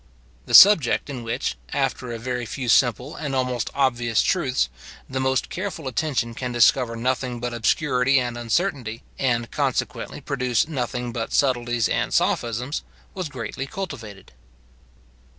The 0.47 0.55
subject 0.55 1.11
in 1.11 1.21
which, 1.21 1.57
after 1.73 2.11
a 2.11 2.17
very 2.17 2.47
few 2.47 2.69
simple 2.69 3.15
and 3.15 3.35
almost 3.35 3.69
obvious 3.75 4.23
truths, 4.23 4.67
the 5.07 5.19
most 5.19 5.51
careful 5.51 5.87
attention 5.87 6.33
can 6.33 6.51
discover 6.51 6.95
nothing 6.95 7.39
but 7.39 7.53
obscurity 7.53 8.19
and 8.19 8.35
uncertainty, 8.35 9.03
and 9.19 9.43
can 9.43 9.51
consequently 9.51 10.19
produce 10.19 10.67
nothing 10.67 11.11
but 11.11 11.33
subtleties 11.33 11.87
and 11.87 12.15
sophisms, 12.15 12.81
was 13.13 13.29
greatly 13.29 13.67
cultivated. 13.67 14.31